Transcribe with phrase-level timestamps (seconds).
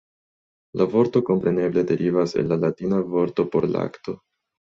[0.79, 4.19] La vorto kompreneble derivas el la latina vorto por lakto.